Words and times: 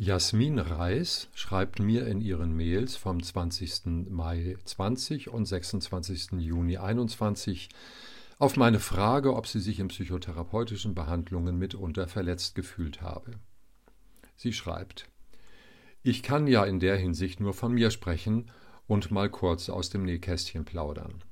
Jasmin 0.00 0.60
Reis 0.60 1.28
schreibt 1.34 1.80
mir 1.80 2.06
in 2.06 2.20
ihren 2.20 2.54
Mails 2.54 2.94
vom 2.94 3.20
20. 3.20 4.08
Mai 4.08 4.56
20 4.64 5.28
und 5.28 5.44
26. 5.44 6.38
Juni 6.38 6.76
21 6.76 7.68
auf 8.38 8.56
meine 8.56 8.78
Frage, 8.78 9.34
ob 9.34 9.48
sie 9.48 9.58
sich 9.58 9.80
in 9.80 9.88
psychotherapeutischen 9.88 10.94
Behandlungen 10.94 11.58
mitunter 11.58 12.06
verletzt 12.06 12.54
gefühlt 12.54 13.02
habe. 13.02 13.32
Sie 14.36 14.52
schreibt 14.52 15.08
Ich 16.04 16.22
kann 16.22 16.46
ja 16.46 16.64
in 16.64 16.78
der 16.78 16.96
Hinsicht 16.96 17.40
nur 17.40 17.52
von 17.52 17.72
mir 17.72 17.90
sprechen 17.90 18.52
und 18.86 19.10
mal 19.10 19.28
kurz 19.28 19.68
aus 19.68 19.90
dem 19.90 20.04
Nähkästchen 20.04 20.64
plaudern. 20.64 21.24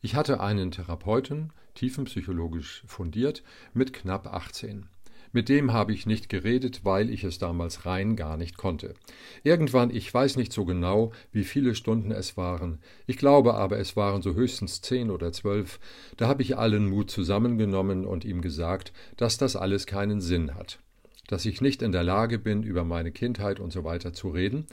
Ich 0.00 0.16
hatte 0.16 0.40
einen 0.40 0.72
Therapeuten, 0.72 1.52
tiefenpsychologisch 1.74 2.82
fundiert, 2.88 3.44
mit 3.74 3.92
knapp 3.92 4.26
18. 4.26 4.88
Mit 5.32 5.48
dem 5.48 5.72
habe 5.72 5.92
ich 5.92 6.06
nicht 6.06 6.28
geredet, 6.28 6.84
weil 6.84 7.10
ich 7.10 7.22
es 7.24 7.38
damals 7.38 7.84
rein 7.84 8.16
gar 8.16 8.36
nicht 8.36 8.56
konnte. 8.56 8.94
Irgendwann, 9.42 9.90
ich 9.94 10.12
weiß 10.12 10.36
nicht 10.36 10.52
so 10.52 10.64
genau, 10.64 11.12
wie 11.32 11.44
viele 11.44 11.74
Stunden 11.74 12.12
es 12.12 12.36
waren, 12.36 12.78
ich 13.06 13.18
glaube 13.18 13.54
aber, 13.54 13.78
es 13.78 13.94
waren 13.94 14.22
so 14.22 14.34
höchstens 14.34 14.80
zehn 14.80 15.10
oder 15.10 15.32
zwölf, 15.32 15.80
da 16.16 16.28
habe 16.28 16.42
ich 16.42 16.56
allen 16.56 16.88
Mut 16.88 17.10
zusammengenommen 17.10 18.06
und 18.06 18.24
ihm 18.24 18.40
gesagt, 18.40 18.92
dass 19.16 19.36
das 19.36 19.54
alles 19.54 19.86
keinen 19.86 20.20
Sinn 20.20 20.54
hat, 20.54 20.78
dass 21.26 21.44
ich 21.44 21.60
nicht 21.60 21.82
in 21.82 21.92
der 21.92 22.04
Lage 22.04 22.38
bin, 22.38 22.62
über 22.62 22.84
meine 22.84 23.12
Kindheit 23.12 23.60
und 23.60 23.72
so 23.72 23.84
weiter 23.84 24.14
zu 24.14 24.30
reden, 24.30 24.66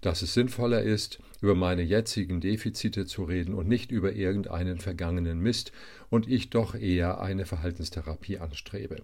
dass 0.00 0.22
es 0.22 0.32
sinnvoller 0.32 0.82
ist, 0.82 1.18
über 1.42 1.54
meine 1.54 1.82
jetzigen 1.82 2.40
Defizite 2.40 3.04
zu 3.04 3.24
reden 3.24 3.52
und 3.52 3.68
nicht 3.68 3.90
über 3.90 4.14
irgendeinen 4.14 4.78
vergangenen 4.78 5.40
Mist 5.40 5.72
und 6.08 6.26
ich 6.26 6.48
doch 6.48 6.74
eher 6.74 7.20
eine 7.20 7.44
Verhaltenstherapie 7.44 8.38
anstrebe. 8.38 9.02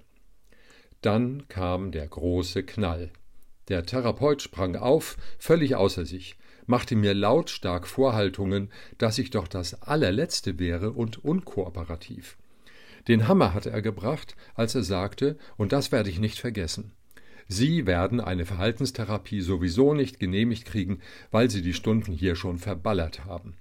Dann 1.03 1.47
kam 1.49 1.93
der 1.93 2.07
große 2.07 2.63
Knall. 2.63 3.11
Der 3.69 3.85
Therapeut 3.85 4.43
sprang 4.43 4.77
auf, 4.77 5.17
völlig 5.39 5.75
außer 5.75 6.07
sich, 6.07 6.37
machte 6.67 6.97
mir 6.97 7.15
lautstark 7.15 7.87
Vorhaltungen, 7.87 8.71
dass 8.99 9.19
ich 9.19 9.31
doch 9.31 9.49
das 9.49 9.83
allerletzte 9.83 10.59
wäre 10.59 10.93
und 10.93 11.25
unkooperativ. 11.25 12.37
Den 13.09 13.29
Hammer 13.29 13.55
hatte 13.55 13.71
er 13.71 13.83
gebracht, 13.83 14.37
als 14.55 14.75
er 14.75 14.83
sagte, 14.83 15.37
und 15.57 15.73
das 15.73 15.93
werde 15.93 16.11
ich 16.11 16.19
nicht 16.19 16.41
vergessen. 16.41 16.93
Sie 17.49 17.87
werden 17.87 18.21
eine 18.21 18.45
Verhaltenstherapie 18.45 19.41
sowieso 19.41 19.95
nicht 19.95 20.19
genehmigt 20.19 20.65
kriegen, 20.65 21.01
weil 21.31 21.49
Sie 21.49 21.63
die 21.63 21.75
Stunden 21.75 22.13
hier 22.13 22.35
schon 22.35 22.59
verballert 22.59 23.25
haben. 23.25 23.57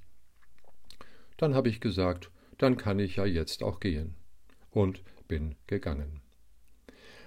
Dann 1.37 1.53
habe 1.53 1.69
ich 1.69 1.81
gesagt, 1.81 2.31
dann 2.57 2.77
kann 2.77 2.97
ich 2.97 3.17
ja 3.17 3.25
jetzt 3.25 3.61
auch 3.61 3.79
gehen. 3.79 4.15
Und 4.71 5.03
bin 5.27 5.55
gegangen. 5.67 6.21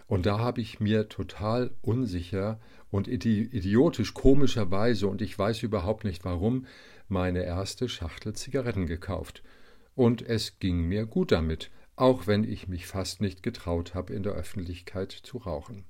Und 0.08 0.24
da 0.26 0.38
habe 0.38 0.60
ich 0.62 0.80
mir 0.80 1.08
total 1.08 1.70
unsicher 1.82 2.58
und 2.90 3.06
idiotisch 3.06 4.14
komischerweise, 4.14 5.06
und 5.06 5.20
ich 5.20 5.38
weiß 5.38 5.62
überhaupt 5.62 6.04
nicht 6.04 6.24
warum, 6.24 6.66
meine 7.08 7.44
erste 7.44 7.88
Schachtel 7.88 8.32
Zigaretten 8.32 8.86
gekauft. 8.86 9.42
Und 9.94 10.22
es 10.22 10.58
ging 10.58 10.80
mir 10.84 11.04
gut 11.04 11.30
damit, 11.30 11.70
auch 11.94 12.26
wenn 12.26 12.42
ich 12.42 12.68
mich 12.68 12.86
fast 12.86 13.20
nicht 13.20 13.42
getraut 13.42 13.94
habe, 13.94 14.14
in 14.14 14.22
der 14.22 14.32
Öffentlichkeit 14.32 15.12
zu 15.12 15.38
rauchen. 15.38 15.84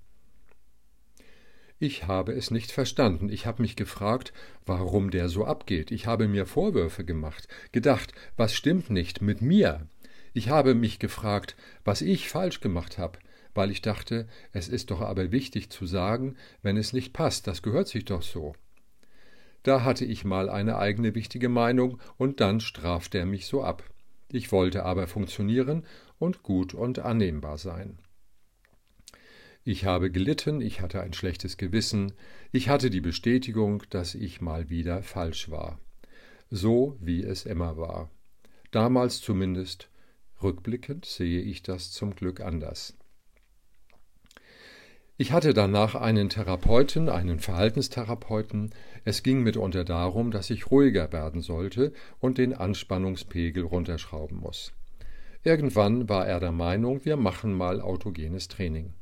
Ich 1.78 2.08
habe 2.08 2.32
es 2.32 2.50
nicht 2.50 2.72
verstanden. 2.72 3.28
Ich 3.28 3.47
habe 3.47 3.62
mich 3.62 3.77
gefragt, 3.77 4.32
warum 4.66 5.12
der 5.12 5.28
so 5.28 5.44
abgeht. 5.44 5.92
Ich 5.92 6.06
habe 6.06 6.27
mir 6.27 6.44
Vorwürfe 6.44 7.05
gemacht, 7.05 7.47
gedacht, 7.70 8.12
was 8.36 8.53
stimmt 8.53 8.91
nicht 8.91 9.22
mit 9.22 9.42
mir. 9.42 9.86
Ich 10.32 10.48
habe 10.48 10.75
mich 10.75 10.98
gefragt, 10.98 11.56
was 11.84 12.03
ich 12.03 12.28
falsch 12.28 12.60
gemacht 12.60 12.98
habe, 12.98 13.20
weil 13.54 13.70
ich 13.70 13.82
dachte, 13.82 14.27
es 14.52 14.68
ist 14.68 14.91
doch 14.91 15.00
aber 15.00 15.32
wichtig 15.32 15.70
zu 15.70 15.86
sagen, 15.86 16.36
wenn 16.62 16.77
es 16.77 16.92
nicht 16.92 17.12
passt, 17.12 17.46
das 17.46 17.62
gehört 17.62 17.88
sich 17.88 18.04
doch 18.04 18.22
so. 18.22 18.54
Da 19.62 19.84
hatte 19.84 20.04
ich 20.04 20.24
mal 20.24 20.48
eine 20.48 20.78
eigene 20.78 21.14
wichtige 21.14 21.48
Meinung, 21.48 22.00
und 22.16 22.41
dann 22.41 22.60
strafte 22.60 23.19
er 23.19 23.26
mich 23.26 23.47
so 23.47 23.62
ab. 23.62 23.82
Ich 24.31 24.53
wollte 24.53 24.84
aber 24.84 25.06
funktionieren 25.06 25.84
und 26.19 26.42
gut 26.42 26.75
und 26.75 26.98
annehmbar 26.98 27.59
sein. 27.59 27.98
Ich 29.65 29.84
habe 29.84 30.10
gelitten, 30.10 30.60
ich 30.60 30.80
hatte 30.80 31.00
ein 31.00 31.12
schlechtes 31.12 31.56
Gewissen, 31.56 32.12
ich 32.53 32.69
hatte 32.69 32.91
die 32.91 33.00
Bestätigung, 33.00 33.82
dass 33.91 34.15
ich 34.15 34.41
mal 34.41 34.70
wieder 34.70 35.03
falsch 35.03 35.50
war. 35.50 35.78
So 36.50 36.97
wie 37.00 37.22
es 37.22 37.44
immer 37.44 37.76
war. 37.76 38.10
Damals 38.70 39.20
zumindest, 39.20 39.91
rückblickend 40.42 41.04
sehe 41.04 41.41
ich 41.41 41.62
das 41.62 41.91
zum 41.92 42.15
Glück 42.15 42.41
anders. 42.41 42.97
Ich 45.20 45.32
hatte 45.32 45.52
danach 45.52 45.96
einen 45.96 46.28
Therapeuten, 46.28 47.08
einen 47.08 47.40
Verhaltenstherapeuten. 47.40 48.70
Es 49.04 49.24
ging 49.24 49.42
mitunter 49.42 49.82
darum, 49.82 50.30
dass 50.30 50.48
ich 50.48 50.70
ruhiger 50.70 51.12
werden 51.12 51.40
sollte 51.40 51.92
und 52.20 52.38
den 52.38 52.54
Anspannungspegel 52.54 53.64
runterschrauben 53.64 54.38
muss. 54.38 54.74
Irgendwann 55.42 56.08
war 56.08 56.24
er 56.28 56.38
der 56.38 56.52
Meinung, 56.52 57.04
wir 57.04 57.16
machen 57.16 57.52
mal 57.52 57.80
autogenes 57.80 58.46
Training. 58.46 58.94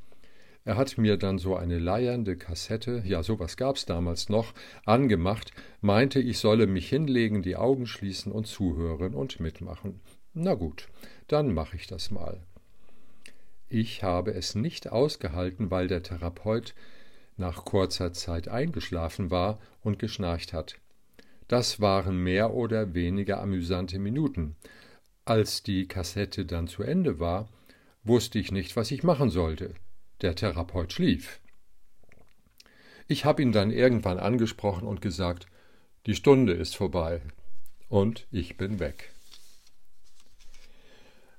Er 0.65 0.79
hat 0.79 0.97
mir 0.97 1.19
dann 1.19 1.37
so 1.37 1.55
eine 1.55 1.79
leiernde 1.79 2.39
Kassette, 2.39 3.03
ja 3.05 3.23
sowas 3.23 3.59
gab's 3.59 3.85
damals 3.85 4.31
noch, 4.31 4.55
angemacht, 4.87 5.53
meinte, 5.83 6.19
ich 6.19 6.39
solle 6.39 6.67
mich 6.67 6.89
hinlegen, 6.89 7.43
die 7.43 7.57
Augen 7.57 7.87
schließen 7.87 8.33
und 8.33 8.47
zuhören 8.47 9.15
und 9.15 9.39
mitmachen. 9.39 10.01
Na 10.33 10.55
gut, 10.55 10.89
dann 11.29 11.53
mache 11.53 11.77
ich 11.77 11.87
das 11.87 12.11
mal. 12.11 12.41
Ich 13.69 14.03
habe 14.03 14.33
es 14.33 14.55
nicht 14.55 14.91
ausgehalten, 14.93 15.71
weil 15.71 15.89
der 15.89 16.03
Therapeut 16.03 16.75
nach 17.37 17.65
kurzer 17.65 18.13
Zeit 18.13 18.49
eingeschlafen 18.49 19.31
war 19.31 19.59
und 19.83 19.99
geschnarcht 19.99 20.53
hat. 20.53 20.77
Das 21.49 21.81
waren 21.81 22.17
mehr 22.23 22.55
oder 22.55 22.95
weniger 22.95 23.41
amüsante 23.41 23.99
Minuten. 23.99 24.57
Als 25.25 25.63
die 25.63 25.87
Kassette 25.87 26.45
dann 26.45 26.69
zu 26.69 26.83
Ende 26.83 27.19
war, 27.19 27.49
wusste 28.05 28.39
ich 28.39 28.53
nicht, 28.53 28.77
was 28.77 28.91
ich 28.91 29.03
machen 29.03 29.31
sollte. 29.31 29.75
Der 30.23 30.35
Therapeut 30.35 30.93
schlief. 30.93 31.41
Ich 33.09 33.25
habe 33.25 33.43
ihn 33.43 33.53
dann 33.53 33.71
irgendwann 33.71 34.19
angesprochen 34.19 34.87
und 34.87 35.01
gesagt, 35.01 35.47
die 36.07 36.15
Stunde 36.15 36.53
ist 36.53 36.77
vorbei. 36.77 37.21
Und 37.89 38.27
ich 38.31 38.57
bin 38.57 38.81
weg. 38.81 39.13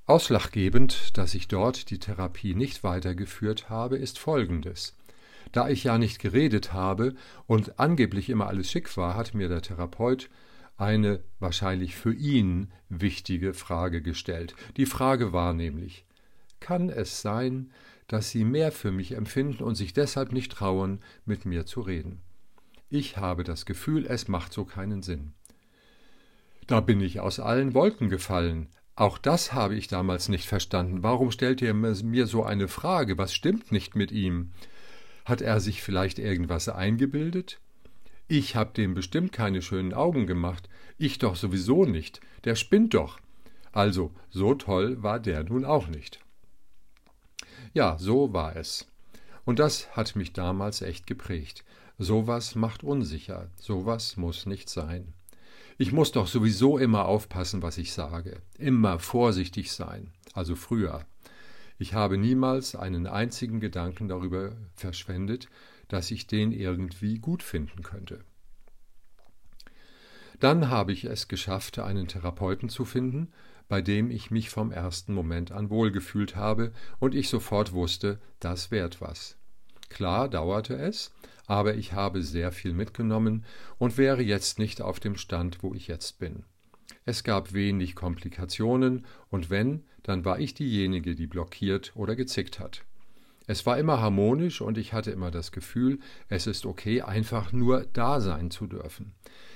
Ausschlaggebend, 0.07 1.17
dass 1.17 1.35
ich 1.35 1.49
dort 1.49 1.89
die 1.89 1.99
Therapie 1.99 2.55
nicht 2.55 2.81
weitergeführt 2.81 3.69
habe, 3.69 3.97
ist 3.97 4.17
folgendes. 4.17 4.95
Da 5.51 5.67
ich 5.67 5.83
ja 5.83 5.97
nicht 5.97 6.19
geredet 6.19 6.71
habe 6.71 7.13
und 7.45 7.77
angeblich 7.77 8.29
immer 8.29 8.47
alles 8.47 8.71
schick 8.71 8.95
war, 8.95 9.15
hat 9.15 9.33
mir 9.33 9.49
der 9.49 9.61
Therapeut 9.61 10.29
eine 10.77 11.19
wahrscheinlich 11.39 11.97
für 11.97 12.13
ihn 12.13 12.71
wichtige 12.87 13.53
Frage 13.53 14.01
gestellt. 14.01 14.55
Die 14.77 14.85
Frage 14.85 15.33
war 15.33 15.53
nämlich, 15.53 16.05
kann 16.61 16.89
es 16.89 17.21
sein, 17.21 17.73
dass 18.07 18.29
Sie 18.29 18.45
mehr 18.45 18.71
für 18.71 18.93
mich 18.93 19.11
empfinden 19.11 19.61
und 19.61 19.75
sich 19.75 19.91
deshalb 19.91 20.31
nicht 20.31 20.53
trauen, 20.53 21.01
mit 21.25 21.45
mir 21.45 21.65
zu 21.65 21.81
reden? 21.81 22.21
Ich 22.89 23.17
habe 23.17 23.43
das 23.43 23.65
Gefühl, 23.65 24.05
es 24.05 24.29
macht 24.29 24.53
so 24.53 24.63
keinen 24.63 25.03
Sinn. 25.03 25.33
Da 26.65 26.79
bin 26.79 27.01
ich 27.01 27.19
aus 27.19 27.41
allen 27.41 27.73
Wolken 27.73 28.07
gefallen. 28.07 28.69
Auch 28.97 29.19
das 29.19 29.53
habe 29.53 29.75
ich 29.75 29.87
damals 29.87 30.27
nicht 30.27 30.47
verstanden. 30.47 31.03
Warum 31.03 31.29
stellt 31.29 31.61
ihr 31.61 31.75
mir 31.75 32.25
so 32.25 32.43
eine 32.43 32.67
Frage? 32.67 33.19
Was 33.19 33.31
stimmt 33.31 33.71
nicht 33.71 33.95
mit 33.95 34.11
ihm? 34.11 34.53
Hat 35.23 35.39
er 35.39 35.59
sich 35.59 35.83
vielleicht 35.83 36.17
irgendwas 36.17 36.67
eingebildet? 36.67 37.59
Ich 38.27 38.55
hab 38.55 38.73
dem 38.73 38.95
bestimmt 38.95 39.31
keine 39.31 39.61
schönen 39.61 39.93
Augen 39.93 40.25
gemacht. 40.25 40.67
Ich 40.97 41.19
doch 41.19 41.35
sowieso 41.35 41.85
nicht. 41.85 42.21
Der 42.43 42.55
spinnt 42.55 42.95
doch. 42.95 43.19
Also, 43.71 44.15
so 44.31 44.55
toll 44.55 45.03
war 45.03 45.19
der 45.19 45.43
nun 45.43 45.63
auch 45.63 45.87
nicht. 45.87 46.19
Ja, 47.75 47.99
so 47.99 48.33
war 48.33 48.55
es. 48.55 48.87
Und 49.45 49.59
das 49.59 49.95
hat 49.95 50.15
mich 50.15 50.33
damals 50.33 50.81
echt 50.81 51.05
geprägt. 51.05 51.63
Sowas 51.99 52.55
macht 52.55 52.83
unsicher. 52.83 53.51
Sowas 53.61 54.17
muss 54.17 54.47
nicht 54.47 54.69
sein. 54.69 55.13
Ich 55.79 55.91
muss 55.91 56.11
doch 56.11 56.27
sowieso 56.27 56.79
immer 56.79 57.05
aufpassen, 57.05 57.61
was 57.61 57.77
ich 57.77 57.93
sage, 57.93 58.41
immer 58.57 58.97
vorsichtig 58.97 59.71
sein, 59.71 60.11
also 60.33 60.55
früher. 60.55 61.05
Ich 61.77 61.93
habe 61.93 62.17
niemals 62.17 62.75
einen 62.75 63.05
einzigen 63.05 63.59
Gedanken 63.59 64.07
darüber 64.07 64.55
verschwendet, 64.73 65.47
dass 65.87 66.09
ich 66.09 66.25
den 66.25 66.51
irgendwie 66.51 67.19
gut 67.19 67.43
finden 67.43 67.83
könnte. 67.83 68.23
Dann 70.39 70.69
habe 70.69 70.93
ich 70.93 71.05
es 71.05 71.27
geschafft, 71.27 71.77
einen 71.77 72.07
Therapeuten 72.07 72.69
zu 72.69 72.83
finden, 72.83 73.31
bei 73.67 73.81
dem 73.81 74.09
ich 74.09 74.31
mich 74.31 74.49
vom 74.49 74.71
ersten 74.71 75.13
Moment 75.13 75.51
an 75.51 75.69
wohlgefühlt 75.69 76.35
habe 76.35 76.71
und 76.99 77.13
ich 77.13 77.29
sofort 77.29 77.73
wusste, 77.73 78.19
das 78.39 78.71
währt 78.71 78.99
was. 78.99 79.36
Klar 79.89 80.29
dauerte 80.29 80.75
es, 80.75 81.13
aber 81.45 81.75
ich 81.75 81.93
habe 81.93 82.21
sehr 82.21 82.51
viel 82.51 82.73
mitgenommen 82.73 83.45
und 83.77 83.97
wäre 83.97 84.21
jetzt 84.21 84.59
nicht 84.59 84.81
auf 84.81 84.99
dem 84.99 85.15
Stand, 85.15 85.63
wo 85.63 85.73
ich 85.73 85.87
jetzt 85.87 86.19
bin. 86.19 86.43
Es 87.05 87.23
gab 87.23 87.53
wenig 87.53 87.95
Komplikationen, 87.95 89.05
und 89.29 89.49
wenn, 89.49 89.83
dann 90.03 90.25
war 90.25 90.39
ich 90.39 90.53
diejenige, 90.53 91.15
die 91.15 91.27
blockiert 91.27 91.93
oder 91.95 92.15
gezickt 92.15 92.59
hat. 92.59 92.83
Es 93.49 93.65
war 93.65 93.77
immer 93.77 94.01
harmonisch 94.01 94.59
und 94.59 94.77
ich 94.77 94.91
hatte 94.91 95.11
immer 95.11 95.31
das 95.31 95.53
Gefühl, 95.53 95.99
es 96.27 96.47
ist 96.47 96.65
okay, 96.65 97.01
einfach 97.01 97.53
nur 97.53 97.85
da 97.93 98.19
sein 98.19 98.51
zu 98.51 98.67
dürfen. 98.67 99.13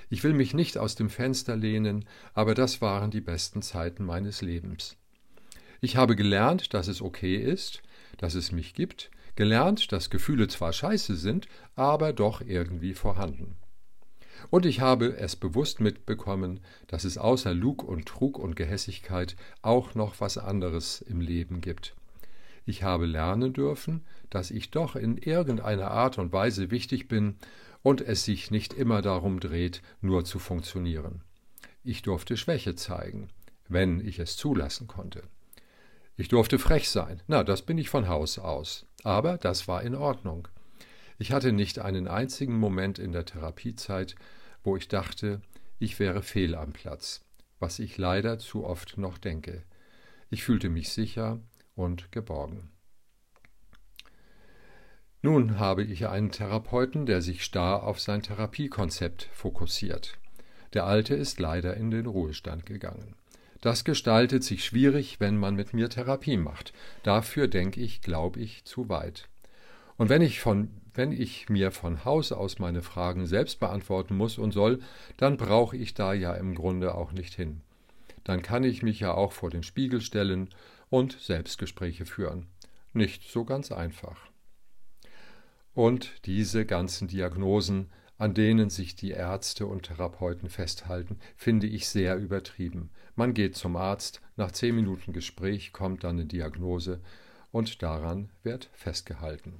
Ich 0.10 0.24
will 0.24 0.34
mich 0.34 0.54
nicht 0.54 0.77
aus 0.77 0.95
dem 0.95 1.10
Fenster 1.10 1.57
lehnen, 1.57 2.06
aber 2.34 2.56
das 2.56 2.81
waren 2.81 3.12
die 3.12 3.19
besten 3.19 3.62
Zeiten 3.62 4.06
meines 4.06 4.42
Lebens. 4.42 4.95
Ich 5.81 5.98
habe 5.98 6.16
gelernt, 6.16 6.74
dass 6.74 6.88
es 6.88 7.01
okay 7.01 7.36
ist, 7.36 7.81
dass 8.18 8.36
es 8.36 8.54
mich 8.54 8.74
gibt, 8.74 9.12
gelernt, 9.41 9.91
dass 9.91 10.11
Gefühle 10.11 10.47
zwar 10.49 10.71
scheiße 10.71 11.15
sind, 11.15 11.47
aber 11.73 12.13
doch 12.13 12.41
irgendwie 12.41 12.93
vorhanden. 12.93 13.55
Und 14.51 14.67
ich 14.67 14.81
habe 14.81 15.17
es 15.17 15.35
bewusst 15.35 15.79
mitbekommen, 15.79 16.59
dass 16.85 17.05
es 17.05 17.17
außer 17.17 17.51
Lug 17.51 17.81
und 17.83 18.05
Trug 18.05 18.38
und 18.38 18.55
Gehässigkeit 18.55 19.35
auch 19.63 19.95
noch 19.95 20.21
was 20.21 20.38
anderes 20.38 21.01
im 21.01 21.21
Leben 21.21 21.59
gibt. 21.59 21.95
Ich 22.67 22.83
habe 22.83 23.07
lernen 23.07 23.51
dürfen, 23.51 24.05
dass 24.29 24.51
ich 24.51 24.69
doch 24.69 24.95
in 24.95 25.17
irgendeiner 25.17 25.89
Art 25.89 26.19
und 26.19 26.31
Weise 26.31 26.69
wichtig 26.69 27.07
bin 27.07 27.38
und 27.81 27.99
es 27.99 28.23
sich 28.23 28.51
nicht 28.51 28.75
immer 28.75 29.01
darum 29.01 29.39
dreht, 29.39 29.81
nur 30.01 30.23
zu 30.23 30.38
funktionieren. 30.38 31.23
Ich 31.83 32.03
durfte 32.03 32.38
Schwäche 32.38 32.75
zeigen, 32.75 33.29
wenn 33.67 34.05
ich 34.05 34.19
es 34.19 34.38
zulassen 34.38 34.85
konnte. 34.85 35.23
Ich 36.21 36.27
durfte 36.27 36.59
frech 36.59 36.88
sein, 36.88 37.23
na, 37.25 37.44
das 37.44 37.63
bin 37.63 37.79
ich 37.79 37.89
von 37.89 38.07
Haus 38.07 38.38
aus, 38.38 38.85
aber 39.03 39.39
das 39.39 39.68
war 39.68 39.81
in 39.81 39.95
Ordnung. 39.95 40.47
Ich 41.18 41.31
hatte 41.31 41.51
nicht 41.51 41.79
einen 41.79 42.07
einzigen 42.07 42.59
Moment 42.59 43.00
in 43.00 43.12
der 43.12 43.25
Therapiezeit, 43.25 44.13
wo 44.63 44.77
ich 44.77 44.88
dachte, 44.88 45.41
ich 45.79 46.00
wäre 46.00 46.21
fehl 46.21 46.53
am 46.53 46.73
Platz, 46.73 47.25
was 47.57 47.79
ich 47.79 47.97
leider 47.97 48.38
zu 48.38 48.63
oft 48.63 49.00
noch 49.00 49.18
denke. 49.18 49.63
Ich 50.29 50.44
fühlte 50.44 50.69
mich 50.69 50.89
sicher 50.89 51.39
und 51.73 52.12
geborgen. 52.12 52.69
Nun 55.24 55.57
habe 55.57 55.83
ich 55.83 56.07
einen 56.07 56.29
Therapeuten, 56.29 57.07
der 57.07 57.24
sich 57.24 57.44
starr 57.44 57.81
auf 57.81 58.00
sein 58.00 58.21
Therapiekonzept 58.21 59.27
fokussiert. 59.33 60.19
Der 60.74 60.85
alte 60.85 61.15
ist 61.15 61.39
leider 61.39 61.75
in 61.77 61.89
den 61.89 62.06
Ruhestand 62.06 62.67
gegangen. 62.67 63.15
Das 63.62 63.84
gestaltet 63.84 64.44
sich 64.44 64.66
schwierig, 64.66 65.19
wenn 65.19 65.38
man 65.38 65.56
mit 65.56 65.74
mir 65.74 65.88
Therapie 65.88 66.38
macht. 66.38 66.74
Dafür 67.04 67.48
denke 67.48 67.80
ich, 67.80 68.02
glaube 68.02 68.40
ich, 68.40 68.66
zu 68.66 68.90
weit. 68.90 69.30
Und 69.98 70.10
wenn 70.10 70.24
ich, 70.24 70.40
von, 70.40 70.69
wenn 70.96 71.12
ich 71.12 71.48
mir 71.48 71.69
von 71.69 72.04
Haus 72.04 72.31
aus 72.31 72.58
meine 72.58 72.81
Fragen 72.81 73.28
selbst 73.28 73.60
beantworten 73.60 74.18
muss 74.18 74.40
und 74.40 74.52
soll, 74.52 74.80
dann 75.18 75.38
brauche 75.38 75.78
ich 75.78 75.94
da 75.94 76.13
ja 76.13 76.34
im 76.34 76.56
Grunde 76.56 76.96
auch 76.96 77.12
nicht 77.12 77.36
hin. 77.36 77.62
Dann 78.24 78.42
kann 78.42 78.63
ich 78.63 78.81
mich 78.81 79.00
ja 79.00 79.13
auch 79.13 79.31
vor 79.31 79.52
den 79.52 79.63
Spiegel 79.63 80.02
stellen 80.02 80.50
und 80.90 81.19
Selbstgespräche 81.19 82.06
führen. 82.06 82.48
Nicht 82.94 83.30
so 83.31 83.46
ganz 83.46 83.72
einfach. 83.72 84.18
Und 85.74 86.25
diese 86.25 86.66
ganzen 86.66 87.08
Diagnosen, 87.08 87.92
an 88.21 88.35
denen 88.35 88.69
sich 88.69 88.95
die 88.95 89.09
Ärzte 89.09 89.65
und 89.65 89.88
Therapeuten 89.88 90.47
festhalten, 90.47 91.18
finde 91.35 91.65
ich 91.65 91.89
sehr 91.89 92.18
übertrieben. 92.18 92.91
Man 93.15 93.33
geht 93.33 93.56
zum 93.56 93.75
Arzt, 93.75 94.21
nach 94.35 94.51
zehn 94.51 94.75
Minuten 94.75 95.12
Gespräch 95.12 95.73
kommt 95.73 96.03
dann 96.03 96.19
eine 96.19 96.27
Diagnose 96.27 97.01
und 97.51 97.81
daran 97.81 98.29
wird 98.44 98.69
festgehalten. 98.73 99.56